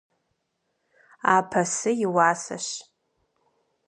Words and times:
Апэсы 1.33 1.91
и 2.03 2.07
уасэщ. 2.13 2.67